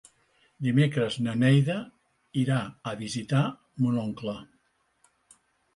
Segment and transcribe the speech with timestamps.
[0.67, 1.77] Dimecres na Neida
[2.45, 2.59] irà
[2.93, 3.45] a visitar
[3.85, 4.39] mon oncle.